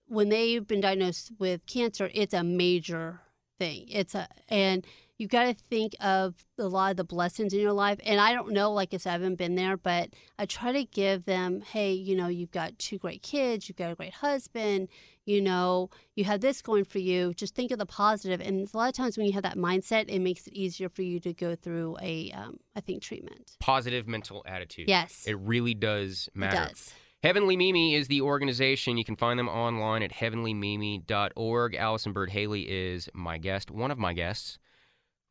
when 0.08 0.28
they've 0.28 0.66
been 0.66 0.80
diagnosed 0.82 1.32
with 1.38 1.64
cancer, 1.66 2.10
it's 2.12 2.34
a 2.34 2.44
major 2.44 3.20
thing. 3.58 3.86
It's 3.88 4.14
a 4.14 4.28
and 4.48 4.86
you 5.18 5.28
got 5.28 5.44
to 5.44 5.54
think 5.70 5.94
of 6.00 6.34
a 6.58 6.64
lot 6.64 6.90
of 6.90 6.96
the 6.96 7.04
blessings 7.04 7.52
in 7.52 7.60
your 7.60 7.72
life. 7.72 7.98
And 8.04 8.20
I 8.20 8.32
don't 8.32 8.52
know, 8.52 8.72
like 8.72 8.92
I 8.92 8.96
said, 8.96 9.10
I 9.10 9.12
haven't 9.12 9.36
been 9.36 9.54
there, 9.54 9.76
but 9.76 10.10
I 10.38 10.46
try 10.46 10.72
to 10.72 10.84
give 10.84 11.24
them, 11.24 11.60
hey, 11.60 11.92
you 11.92 12.16
know, 12.16 12.28
you've 12.28 12.50
got 12.50 12.78
two 12.78 12.98
great 12.98 13.22
kids, 13.22 13.68
you've 13.68 13.76
got 13.76 13.92
a 13.92 13.94
great 13.94 14.14
husband, 14.14 14.88
you 15.24 15.40
know, 15.40 15.90
you 16.16 16.24
have 16.24 16.40
this 16.40 16.60
going 16.62 16.84
for 16.84 16.98
you. 16.98 17.34
Just 17.34 17.54
think 17.54 17.70
of 17.70 17.78
the 17.78 17.86
positive. 17.86 18.40
And 18.40 18.68
a 18.72 18.76
lot 18.76 18.88
of 18.88 18.94
times 18.94 19.16
when 19.16 19.26
you 19.26 19.32
have 19.34 19.44
that 19.44 19.56
mindset, 19.56 20.06
it 20.08 20.18
makes 20.18 20.46
it 20.46 20.54
easier 20.54 20.88
for 20.88 21.02
you 21.02 21.20
to 21.20 21.32
go 21.32 21.54
through 21.54 21.96
a, 22.02 22.32
um, 22.32 22.58
I 22.74 22.80
think, 22.80 23.02
treatment. 23.02 23.56
Positive 23.60 24.08
mental 24.08 24.42
attitude. 24.46 24.88
Yes. 24.88 25.24
It 25.26 25.38
really 25.38 25.74
does 25.74 26.28
matter. 26.34 26.62
It 26.62 26.68
does. 26.68 26.92
Heavenly 27.22 27.56
Mimi 27.56 27.94
is 27.94 28.08
the 28.08 28.20
organization. 28.20 28.98
You 28.98 29.04
can 29.04 29.14
find 29.14 29.38
them 29.38 29.48
online 29.48 30.02
at 30.02 30.10
heavenlymimi.org. 30.10 31.74
Allison 31.76 32.12
Byrd 32.12 32.30
Haley 32.30 32.62
is 32.62 33.08
my 33.14 33.38
guest, 33.38 33.70
one 33.70 33.92
of 33.92 33.98
my 33.98 34.12
guests. 34.12 34.58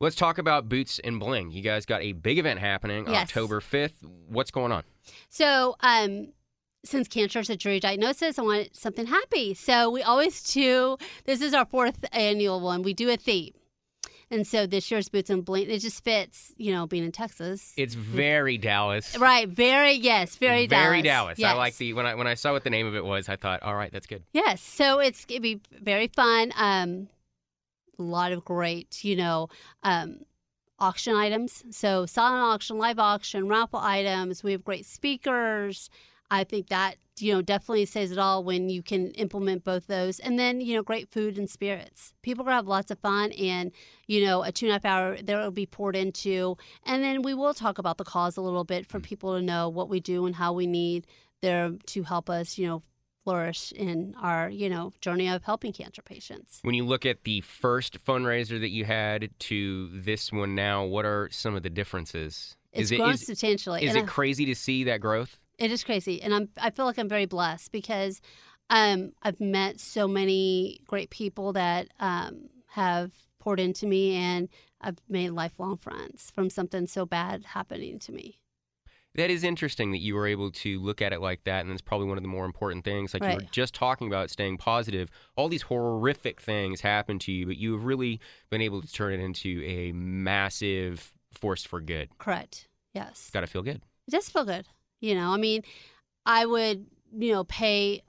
Let's 0.02 0.16
talk 0.16 0.40
about 0.40 0.68
Boots 0.68 1.00
and 1.04 1.20
Bling. 1.20 1.52
You 1.52 1.62
guys 1.62 1.86
got 1.86 2.02
a 2.02 2.14
big 2.14 2.40
event 2.40 2.60
happening 2.60 3.06
Yes. 3.08 3.30
October 3.30 3.62
5th. 3.62 4.04
What's 4.28 4.50
going 4.50 4.72
on? 4.72 4.82
So, 5.30 5.76
um, 5.82 6.30
since 6.84 7.08
cancer 7.08 7.38
is 7.38 7.52
a 7.52 7.56
jury 7.56 7.80
diagnosis, 7.80 8.40
I 8.40 8.42
want 8.42 8.76
something 8.76 9.06
happy. 9.06 9.54
So 9.54 9.92
we 9.92 10.02
always 10.02 10.42
do. 10.42 10.98
This 11.26 11.40
is 11.40 11.54
our 11.54 11.66
fourth 11.66 12.04
annual 12.12 12.60
one. 12.62 12.82
We 12.82 12.96
do 12.96 13.12
a 13.12 13.16
theme, 13.18 13.54
and 14.32 14.48
so 14.48 14.66
this 14.66 14.90
year's 14.90 15.08
Boots 15.08 15.30
and 15.30 15.46
Bling. 15.46 15.70
It 15.70 15.78
just 15.78 16.04
fits, 16.04 16.52
you 16.58 16.72
know, 16.72 16.88
being 16.88 17.04
in 17.04 17.12
Texas. 17.12 17.72
It's 17.78 17.94
very 17.94 18.58
Dallas. 18.58 19.16
right. 19.20 19.48
Very 19.48 19.92
yes. 19.94 20.36
Very 20.38 20.66
Very 20.66 21.04
Dallas. 21.04 21.38
Dallas. 21.38 21.54
I 21.54 21.58
like 21.60 21.78
the 21.78 21.94
when 21.94 22.08
I 22.08 22.16
when 22.16 22.26
I 22.26 22.34
saw 22.34 22.54
what 22.54 22.64
the 22.64 22.72
name 22.72 22.88
of 22.88 22.96
it 22.96 23.06
was, 23.06 23.30
I 23.30 23.36
thought, 23.36 23.62
all 23.62 23.76
right, 23.76 23.92
that's 23.92 24.08
good. 24.08 24.24
Yes. 24.34 24.62
So 24.64 24.98
it's 24.98 25.26
gonna 25.26 25.42
be 25.42 25.62
very 25.80 26.08
fun. 26.08 26.52
Um, 26.56 27.08
a 28.02 28.06
lot 28.06 28.32
of 28.32 28.44
great, 28.46 29.04
you 29.04 29.16
know, 29.16 29.50
um, 29.84 30.20
auction 30.80 31.16
items. 31.16 31.64
So 31.72 32.06
silent 32.06 32.44
auction, 32.44 32.78
live 32.78 33.00
auction, 33.00 33.48
raffle 33.48 33.80
items. 33.80 34.44
We 34.44 34.52
have 34.52 34.64
great 34.64 34.86
speakers. 34.86 35.90
I 36.32 36.46
think 36.46 36.70
that 36.70 36.96
you 37.20 37.34
know 37.34 37.42
definitely 37.42 37.86
says 37.86 38.12
it 38.12 38.18
all 38.18 38.44
when 38.44 38.70
you 38.70 38.82
can 38.82 39.12
implement 39.12 39.66
both 39.66 39.88
those, 39.88 40.20
and 40.20 40.40
then 40.40 40.62
you 40.62 40.76
know 40.76 40.82
great 40.82 41.12
food 41.12 41.38
and 41.38 41.50
spirits. 41.50 42.14
People 42.22 42.44
are 42.44 42.46
gonna 42.46 42.56
have 42.56 42.68
lots 42.68 42.90
of 42.90 43.00
fun, 43.00 43.34
and 43.34 43.72
you 44.08 44.26
know 44.26 44.42
a 44.42 44.52
two 44.52 44.68
and 44.68 44.72
a 44.72 44.74
half 44.76 44.86
hour 44.86 45.18
there 45.22 45.38
will 45.38 45.52
be 45.52 45.66
poured 45.66 45.96
into, 45.96 46.58
and 46.86 47.04
then 47.04 47.22
we 47.22 47.34
will 47.34 47.54
talk 47.54 47.78
about 47.78 47.98
the 47.98 48.06
cause 48.06 48.38
a 48.38 48.42
little 48.42 48.64
bit 48.64 48.88
for 48.88 49.00
people 49.02 49.36
to 49.36 49.42
know 49.42 49.68
what 49.68 49.90
we 49.90 50.00
do 50.00 50.26
and 50.26 50.36
how 50.36 50.54
we 50.54 50.68
need 50.68 51.06
there 51.42 51.74
to 51.88 52.04
help 52.04 52.30
us, 52.30 52.58
you 52.58 52.68
know, 52.68 52.84
flourish 53.24 53.72
in 53.72 54.16
our 54.22 54.50
you 54.50 54.70
know 54.70 54.94
journey 55.02 55.28
of 55.30 55.44
helping 55.44 55.74
cancer 55.74 56.02
patients. 56.02 56.60
When 56.64 56.76
you 56.76 56.86
look 56.86 57.06
at 57.06 57.24
the 57.24 57.42
first 57.42 58.04
fundraiser 58.04 58.60
that 58.60 58.70
you 58.70 58.86
had 58.86 59.30
to 59.40 59.90
this 59.94 60.32
one 60.32 60.56
now, 60.56 60.86
what 60.86 61.06
are 61.06 61.30
some 61.32 61.56
of 61.56 61.64
the 61.64 61.70
differences? 61.70 62.56
It's 62.74 62.84
is 62.84 62.92
it 62.92 62.98
grown 62.98 63.14
is, 63.14 63.26
substantially. 63.26 63.84
is 63.84 63.90
and 63.90 64.00
it 64.00 64.04
I- 64.04 64.08
crazy 64.08 64.46
to 64.46 64.56
see 64.56 64.84
that 64.86 65.02
growth? 65.02 65.38
It 65.58 65.72
is 65.72 65.84
crazy, 65.84 66.22
and 66.22 66.34
I'm 66.34 66.50
I 66.58 66.72
feel 66.72 66.86
like 66.86 66.98
I'm 66.98 67.10
very 67.10 67.26
blessed 67.28 67.72
because 67.72 68.22
um, 68.70 69.12
I've 69.22 69.40
met 69.40 69.80
so 69.80 70.08
many 70.08 70.82
great 70.88 71.10
people 71.10 71.54
that 71.54 71.90
um, 72.00 72.50
have 72.68 73.12
poured 73.38 73.60
into 73.60 73.86
me, 73.86 74.16
and 74.16 74.50
I've 74.80 74.98
made 75.10 75.32
lifelong 75.32 75.78
friends 75.78 76.32
from 76.34 76.50
something 76.50 76.88
so 76.88 77.06
bad 77.06 77.44
happening 77.46 78.00
to 78.00 78.12
me. 78.12 78.40
That 79.16 79.30
is 79.30 79.44
interesting 79.44 79.92
that 79.92 79.98
you 79.98 80.16
were 80.16 80.26
able 80.26 80.52
to 80.52 80.80
look 80.80 81.02
at 81.02 81.12
it 81.12 81.20
like 81.20 81.44
that, 81.44 81.62
and 81.62 81.70
that's 81.70 81.82
probably 81.82 82.08
one 82.08 82.18
of 82.18 82.24
the 82.24 82.30
more 82.30 82.46
important 82.46 82.86
things. 82.86 83.14
Like 83.14 83.24
you 83.24 83.36
were 83.36 83.52
just 83.52 83.74
talking 83.74 84.08
about 84.08 84.30
staying 84.30 84.58
positive. 84.58 85.10
All 85.36 85.50
these 85.50 85.64
horrific 85.64 86.40
things 86.40 86.80
happen 86.80 87.20
to 87.20 87.32
you, 87.32 87.46
but 87.46 87.58
you 87.58 87.74
have 87.74 87.84
really 87.84 88.22
been 88.50 88.62
able 88.62 88.82
to 88.82 88.92
turn 88.92 89.14
it 89.14 89.20
into 89.20 89.62
a 89.66 89.92
massive 89.92 91.12
force 91.34 91.66
for 91.66 91.82
good. 91.82 92.18
Correct. 92.20 92.70
Yes. 92.94 93.30
Got 93.34 93.42
to 93.42 93.48
feel 93.48 93.64
good. 93.64 93.82
It 94.08 94.12
does 94.12 94.30
feel 94.30 94.46
good. 94.46 94.66
You 95.02 95.16
know, 95.16 95.32
I 95.32 95.38
mean, 95.38 95.64
I 96.26 96.46
would, 96.46 96.86
you 97.12 97.34
know, 97.34 97.44
pay 97.44 98.04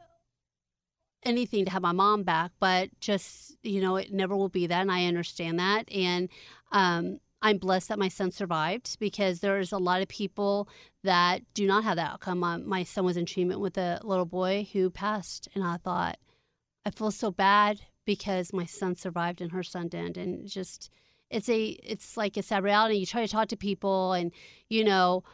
anything 1.25 1.64
to 1.64 1.71
have 1.71 1.82
my 1.82 1.92
mom 1.92 2.23
back, 2.23 2.52
but 2.61 2.90
just, 3.00 3.56
you 3.62 3.80
know, 3.80 3.97
it 3.97 4.12
never 4.12 4.37
will 4.37 4.49
be 4.49 4.66
that. 4.68 4.80
And 4.82 4.92
I 4.92 5.06
understand 5.06 5.59
that. 5.59 5.90
And 5.92 6.28
um, 6.71 7.21
I'm 7.42 7.58
blessed 7.58 7.88
that 7.88 7.99
my 7.99 8.08
son 8.08 8.30
survived 8.30 8.99
because 9.00 9.40
there's 9.40 9.72
a 9.72 9.78
lot 9.78 10.00
of 10.00 10.08
people 10.08 10.68
that 11.02 11.42
do 11.54 11.66
not 11.66 11.82
have 11.82 11.96
that 11.96 12.12
outcome. 12.12 12.38
My 12.64 12.84
son 12.84 13.04
was 13.04 13.16
in 13.16 13.26
treatment 13.26 13.61
with 13.61 13.76
a 13.76 14.00
little 14.04 14.25
boy 14.25 14.68
who 14.72 14.90
passed. 14.90 15.49
And 15.54 15.64
I 15.64 15.76
thought, 15.76 16.18
I 16.87 16.90
feel 16.90 17.11
so 17.11 17.32
bad 17.32 17.80
because 18.04 18.52
my 18.52 18.64
son 18.64 18.94
survived 18.94 19.40
and 19.40 19.50
her 19.50 19.64
son 19.64 19.88
didn't. 19.88 20.16
And 20.16 20.46
just, 20.46 20.88
it's 21.30 21.49
a, 21.49 21.64
it's 21.82 22.16
like 22.16 22.37
a 22.37 22.42
sad 22.42 22.62
reality. 22.62 22.94
You 22.94 23.06
try 23.06 23.26
to 23.26 23.32
talk 23.32 23.49
to 23.49 23.56
people 23.56 24.12
and, 24.12 24.30
you 24.70 24.84
know, 24.84 25.25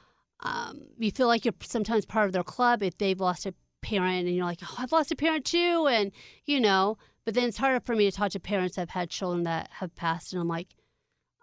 um, 0.41 0.87
you 0.99 1.11
feel 1.11 1.27
like 1.27 1.45
you're 1.45 1.55
sometimes 1.63 2.07
part 2.07 2.27
of 2.27 2.33
their 2.33 2.43
club 2.43 2.83
if 2.83 2.97
they've 2.97 3.21
lost 3.21 3.45
a 3.45 3.55
parent 3.83 4.27
and 4.27 4.35
you're 4.35 4.47
like, 4.47 4.61
oh, 4.63 4.75
I've 4.79 4.93
lost 4.93 5.13
a 5.13 5.17
parent 5.17 5.45
too. 5.45 5.87
And, 5.91 6.11
you 6.47 6.59
know, 6.59 6.97
but 7.27 7.35
then 7.35 7.49
it's 7.49 7.59
harder 7.59 7.81
for 7.81 7.95
me 7.95 8.11
to 8.11 8.17
talk 8.17 8.31
to 8.31 8.41
parents 8.41 8.77
that 8.77 8.83
have 8.83 8.91
had 8.91 9.11
children 9.11 9.43
that 9.43 9.69
have 9.73 9.95
passed. 9.95 10.33
And 10.33 10.41
I'm 10.41 10.49
like, 10.49 10.69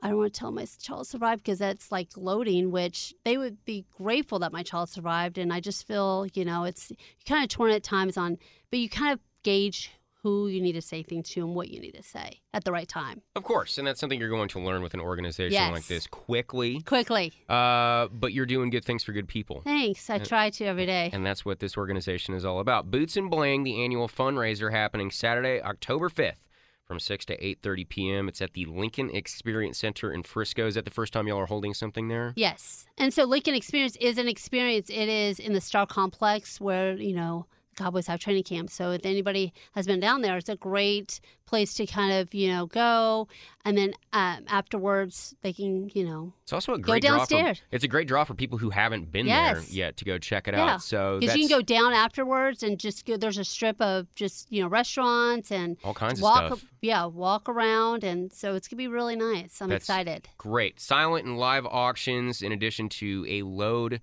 I 0.02 0.10
don't 0.10 0.18
want 0.18 0.34
to 0.34 0.40
tell 0.40 0.52
my 0.52 0.66
child 0.82 1.08
survived 1.08 1.44
because 1.44 1.60
that's 1.60 1.92
like 1.92 2.12
gloating, 2.12 2.70
which 2.72 3.14
they 3.24 3.38
would 3.38 3.64
be 3.66 3.86
grateful 3.98 4.40
that 4.40 4.52
my 4.54 4.62
child 4.64 4.90
survived. 4.90 5.38
And 5.38 5.52
I 5.52 5.60
just 5.60 5.88
feel, 5.88 6.28
you 6.34 6.46
know, 6.46 6.64
it's 6.66 6.92
you 6.92 6.96
kind 7.26 7.44
of 7.44 7.50
torn 7.50 7.72
at 7.72 7.84
times 7.84 8.18
on, 8.18 8.38
but 8.70 8.80
you 8.80 8.90
kind 8.90 9.14
of 9.14 9.20
gauge 9.44 9.92
who 10.22 10.48
you 10.48 10.60
need 10.60 10.74
to 10.74 10.82
say 10.82 11.04
things 11.04 11.30
to 11.30 11.42
and 11.46 11.54
what 11.54 11.70
you 11.70 11.80
need 11.80 11.92
to 11.94 12.02
say 12.02 12.42
at 12.52 12.64
the 12.64 12.72
right 12.72 12.88
time. 12.88 13.22
Of 13.36 13.44
course, 13.44 13.78
and 13.78 13.86
that's 13.88 14.00
something 14.00 14.20
you're 14.20 14.30
going 14.30 14.50
to 14.50 14.60
learn 14.60 14.82
with 14.82 14.96
an 14.96 15.00
organization 15.00 15.54
Yes. 15.54 15.72
like 15.72 15.86
this 15.86 16.08
quickly. 16.08 16.82
Quickly. 16.82 17.32
Uh, 17.48 18.08
but 18.12 18.34
you're 18.34 18.48
doing 18.48 18.72
good 18.72 18.84
things 18.84 19.04
for 19.04 19.12
good 19.12 19.28
people. 19.28 19.62
Thanks. 19.64 20.10
I 20.10 20.18
try 20.18 20.50
to 20.50 20.66
every 20.66 20.88
day. 20.88 21.12
And 21.14 21.24
that's 21.24 21.46
what 21.46 21.60
this 21.60 21.78
organization 21.78 22.34
is 22.34 22.44
all 22.44 22.60
about. 22.60 22.90
Boots 22.90 23.16
and 23.18 23.30
Bling, 23.30 23.64
the 23.64 23.84
annual 23.84 24.08
fundraiser 24.08 24.72
happening 24.72 25.12
Saturday, 25.12 25.62
October 25.62 26.10
5th 26.10 26.34
from 26.86 27.00
6 27.00 27.26
to 27.26 27.38
8.30 27.38 27.90
p.m. 27.90 28.28
It's 28.28 28.42
at 28.42 28.54
the 28.54 28.66
Lincoln 28.66 29.10
Experience 29.10 29.78
Center 29.78 30.12
in 30.12 30.24
Frisco. 30.24 30.68
Is 30.68 30.76
that 30.76 30.86
the 30.86 30.92
first 30.92 31.14
time 31.14 31.28
y'all 31.28 31.40
are 31.40 31.48
holding 31.48 31.74
something 31.74 32.08
there? 32.08 32.34
Yes. 32.36 32.86
And 32.98 33.14
so 33.14 33.24
Lincoln 33.24 33.56
Experience 33.56 33.98
is 34.00 34.18
an 34.18 34.28
experience. 34.28 34.90
It 34.90 35.10
is 35.10 35.40
in 35.40 35.54
the 35.54 35.62
Star 35.62 35.86
Complex 35.86 36.62
where, 36.62 36.94
you 36.94 37.16
know, 37.16 37.48
Cowboys 37.76 38.08
have 38.08 38.20
training 38.20 38.44
camp. 38.44 38.70
So 38.70 38.92
if 38.92 39.06
anybody 39.06 39.54
has 39.74 39.86
been 39.86 40.00
down 40.00 40.22
there, 40.22 40.38
it's 40.38 40.50
a 40.50 40.56
great 40.56 41.20
place 41.46 41.74
to 41.76 41.86
kind 41.86 42.12
of, 42.14 42.34
you 42.34 42.48
know, 42.50 42.66
go. 42.66 43.28
And 43.64 43.78
then 43.78 43.94
um, 44.14 44.46
afterwards, 44.48 45.36
they 45.42 45.54
can, 45.54 45.90
you 45.94 46.04
know, 46.06 46.34
It's 46.44 46.54
also 46.54 46.74
a 46.74 46.78
Go 46.80 46.94
great 46.94 47.04
draw 47.04 47.18
downstairs. 47.18 47.60
for 47.60 47.66
it's 47.72 47.84
a 47.84 47.88
great 47.88 48.08
draw 48.08 48.24
for 48.24 48.34
people 48.34 48.58
who 48.58 48.70
haven't 48.72 49.12
been 49.12 49.28
Yes. 49.28 49.68
there 49.68 49.76
yet 49.76 49.98
to 49.98 50.06
go 50.06 50.18
check 50.18 50.48
it 50.48 50.54
yeah. 50.56 50.74
out. 50.76 50.82
So 50.82 51.20
because 51.20 51.36
you 51.36 51.48
can 51.48 51.58
go 51.58 51.62
down 51.62 51.94
afterwards 51.94 52.64
and 52.64 52.80
just 52.80 53.06
go, 53.06 53.18
there's 53.18 53.38
a 53.38 53.44
strip 53.46 53.80
of 53.82 54.08
just, 54.16 54.52
you 54.52 54.62
know, 54.62 54.68
restaurants 54.68 55.52
and 55.52 55.78
all 55.84 55.94
kinds 55.94 56.22
walk, 56.22 56.52
of 56.52 56.60
stuff. 56.60 56.70
yeah, 56.82 57.06
walk 57.06 57.48
around. 57.48 58.04
And 58.04 58.32
so 58.34 58.56
it's 58.56 58.68
to 58.70 58.76
be 58.76 58.88
really 58.88 59.16
nice. 59.16 59.62
I'm 59.62 59.70
That's 59.70 59.84
excited. 59.84 60.28
Great. 60.38 60.80
Silent 60.80 61.26
and 61.26 61.38
live 61.38 61.66
auctions, 61.66 62.42
in 62.42 62.52
addition 62.52 62.90
to 62.90 63.26
a 63.30 63.44
load 63.44 64.02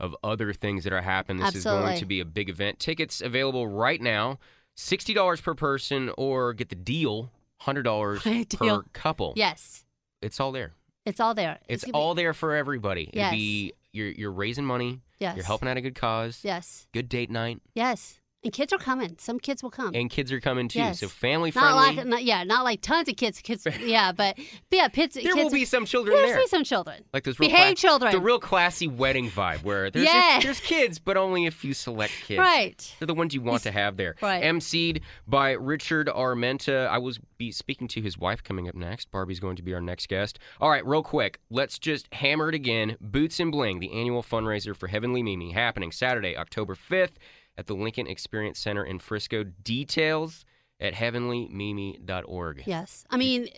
of 0.00 0.16
other 0.24 0.52
things 0.52 0.84
that 0.84 0.92
are 0.92 1.02
happening. 1.02 1.42
This 1.42 1.54
is 1.56 1.64
going 1.64 1.98
to 1.98 2.06
be 2.06 2.20
a 2.20 2.24
big 2.24 2.48
event. 2.48 2.78
Tickets 2.78 3.20
available 3.20 3.66
right 3.68 4.00
now 4.00 4.38
$60 4.76 5.42
per 5.42 5.54
person, 5.54 6.10
or 6.18 6.52
get 6.52 6.68
the 6.68 6.74
deal 6.74 7.30
$100 7.62 8.22
Great 8.22 8.50
per 8.58 8.82
couple. 8.92 9.32
Yes. 9.36 9.84
It's 10.20 10.40
all 10.40 10.52
there. 10.52 10.72
It's 11.06 11.20
all 11.20 11.34
there. 11.34 11.58
It's 11.68 11.84
be- 11.84 11.92
all 11.92 12.14
there 12.14 12.32
for 12.32 12.54
everybody. 12.54 13.10
Yes. 13.12 13.32
Be 13.32 13.72
you're 13.92 14.08
you're 14.08 14.32
raising 14.32 14.64
money. 14.64 15.00
Yes. 15.18 15.36
You're 15.36 15.44
helping 15.44 15.68
out 15.68 15.76
a 15.76 15.80
good 15.80 15.94
cause. 15.94 16.40
Yes. 16.42 16.88
Good 16.92 17.08
date 17.08 17.30
night. 17.30 17.60
Yes. 17.74 18.20
And 18.44 18.52
kids 18.52 18.72
are 18.74 18.78
coming. 18.78 19.16
Some 19.18 19.40
kids 19.40 19.62
will 19.62 19.70
come. 19.70 19.92
And 19.94 20.10
kids 20.10 20.30
are 20.30 20.38
coming 20.40 20.68
too. 20.68 20.78
Yes. 20.78 21.00
So 21.00 21.08
family 21.08 21.50
not 21.54 21.60
friendly. 21.62 21.96
like, 21.96 22.06
not, 22.06 22.24
yeah, 22.24 22.44
not 22.44 22.62
like 22.62 22.82
tons 22.82 23.08
of 23.08 23.16
kids. 23.16 23.40
Kids, 23.40 23.66
yeah, 23.80 24.12
but, 24.12 24.36
but 24.36 24.76
yeah, 24.76 24.88
kids. 24.88 25.14
there 25.14 25.22
kids, 25.22 25.36
will 25.36 25.50
be 25.50 25.64
some 25.64 25.86
children 25.86 26.14
There's 26.16 26.30
there. 26.32 26.38
be 26.40 26.46
some 26.48 26.62
children. 26.62 27.02
Like 27.14 27.24
those 27.24 27.40
real 27.40 27.48
Behave 27.48 27.68
cla- 27.68 27.74
children. 27.76 28.12
The 28.12 28.20
real 28.20 28.38
classy 28.38 28.86
wedding 28.86 29.30
vibe 29.30 29.62
where 29.62 29.90
there's 29.90 30.04
Yeah. 30.06 30.40
there's 30.42 30.60
kids, 30.60 30.98
but 30.98 31.16
only 31.16 31.46
a 31.46 31.50
few 31.50 31.72
select 31.72 32.12
kids. 32.26 32.38
Right. 32.38 32.94
They're 32.98 33.06
the 33.06 33.14
ones 33.14 33.32
you 33.34 33.40
want 33.40 33.62
to 33.62 33.72
have 33.72 33.96
there. 33.96 34.16
Right. 34.20 34.42
MC'd 34.44 35.00
by 35.26 35.52
Richard 35.52 36.08
Armenta. 36.08 36.86
I 36.88 36.98
will 36.98 37.14
be 37.38 37.50
speaking 37.50 37.88
to 37.88 38.02
his 38.02 38.18
wife 38.18 38.42
coming 38.44 38.68
up 38.68 38.74
next. 38.74 39.10
Barbie's 39.10 39.40
going 39.40 39.56
to 39.56 39.62
be 39.62 39.72
our 39.72 39.80
next 39.80 40.08
guest. 40.08 40.38
All 40.60 40.68
right, 40.70 40.84
real 40.86 41.02
quick. 41.02 41.40
Let's 41.50 41.78
just 41.78 42.12
hammer 42.12 42.50
it 42.50 42.54
again. 42.54 42.96
Boots 43.00 43.40
and 43.40 43.50
Bling, 43.50 43.80
the 43.80 43.92
annual 43.98 44.22
fundraiser 44.22 44.76
for 44.76 44.88
Heavenly 44.88 45.22
Mimi, 45.22 45.52
happening 45.52 45.90
Saturday, 45.92 46.36
October 46.36 46.74
5th 46.74 47.12
at 47.56 47.66
the 47.66 47.74
Lincoln 47.74 48.06
Experience 48.06 48.58
Center 48.58 48.84
in 48.84 48.98
Frisco. 48.98 49.44
Details 49.44 50.44
at 50.80 50.94
heavenlymimi.org. 50.94 52.62
Yes. 52.66 53.04
I 53.10 53.16
mean, 53.16 53.48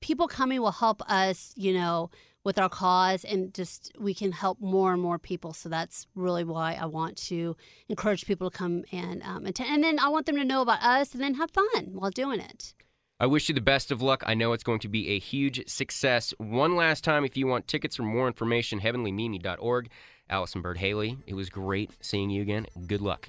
people 0.00 0.28
coming 0.28 0.60
will 0.60 0.72
help 0.72 1.02
us, 1.10 1.52
you 1.56 1.72
know, 1.72 2.10
with 2.42 2.58
our 2.58 2.68
cause 2.68 3.24
and 3.24 3.52
just 3.52 3.92
we 3.98 4.14
can 4.14 4.32
help 4.32 4.60
more 4.60 4.92
and 4.92 5.02
more 5.02 5.18
people. 5.18 5.52
So 5.52 5.68
that's 5.68 6.06
really 6.14 6.44
why 6.44 6.78
I 6.80 6.86
want 6.86 7.16
to 7.28 7.56
encourage 7.88 8.24
people 8.24 8.50
to 8.50 8.56
come 8.56 8.84
and 8.92 9.22
um, 9.22 9.46
attend. 9.46 9.70
And 9.70 9.84
then 9.84 9.98
I 9.98 10.08
want 10.08 10.26
them 10.26 10.36
to 10.36 10.44
know 10.44 10.62
about 10.62 10.82
us 10.82 11.12
and 11.12 11.22
then 11.22 11.34
have 11.34 11.50
fun 11.50 11.88
while 11.92 12.10
doing 12.10 12.40
it. 12.40 12.74
I 13.18 13.26
wish 13.26 13.50
you 13.50 13.54
the 13.54 13.60
best 13.60 13.90
of 13.90 14.00
luck. 14.00 14.22
I 14.26 14.32
know 14.32 14.54
it's 14.54 14.64
going 14.64 14.78
to 14.80 14.88
be 14.88 15.10
a 15.10 15.18
huge 15.18 15.68
success. 15.68 16.32
One 16.38 16.74
last 16.74 17.04
time, 17.04 17.22
if 17.22 17.36
you 17.36 17.46
want 17.46 17.68
tickets 17.68 18.00
or 18.00 18.04
more 18.04 18.26
information, 18.26 18.80
heavenlymimi.org. 18.80 19.90
Allison 20.30 20.62
Byrd 20.62 20.78
Haley, 20.78 21.18
it 21.26 21.34
was 21.34 21.50
great 21.50 21.90
seeing 22.00 22.30
you 22.30 22.40
again. 22.40 22.66
Good 22.86 23.02
luck. 23.02 23.28